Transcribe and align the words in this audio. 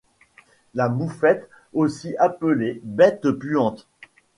La 0.73 0.89
moufette 0.89 1.47
aussi 1.75 2.15
appelée 2.17 2.79
bête 2.83 3.29
puante 3.29 3.87